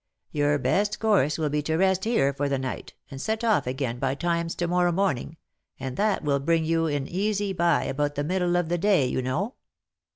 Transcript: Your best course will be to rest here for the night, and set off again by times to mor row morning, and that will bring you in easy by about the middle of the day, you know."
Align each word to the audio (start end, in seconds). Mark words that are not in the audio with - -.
Your 0.31 0.57
best 0.57 0.97
course 0.99 1.37
will 1.37 1.51
be 1.51 1.61
to 1.61 1.75
rest 1.77 2.05
here 2.05 2.33
for 2.33 2.49
the 2.49 2.57
night, 2.57 2.95
and 3.11 3.21
set 3.21 3.43
off 3.43 3.67
again 3.67 3.99
by 3.99 4.15
times 4.15 4.55
to 4.55 4.67
mor 4.67 4.85
row 4.85 4.91
morning, 4.91 5.37
and 5.79 5.95
that 5.95 6.23
will 6.23 6.39
bring 6.39 6.65
you 6.65 6.87
in 6.87 7.07
easy 7.07 7.53
by 7.53 7.83
about 7.83 8.15
the 8.15 8.23
middle 8.23 8.55
of 8.55 8.67
the 8.67 8.79
day, 8.79 9.05
you 9.05 9.21
know." 9.21 9.53